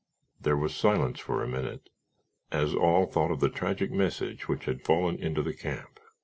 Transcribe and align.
There 0.39 0.57
was 0.57 0.73
silence 0.75 1.19
for 1.19 1.43
a 1.43 1.47
minute 1.47 1.91
as 2.51 2.73
all 2.73 3.05
thought 3.05 3.29
of 3.29 3.39
the 3.39 3.49
tragic 3.49 3.91
message 3.91 4.47
which 4.47 4.65
had 4.65 4.83
fallen 4.83 5.15
into 5.19 5.43
the 5.43 5.53
camp. 5.53 5.99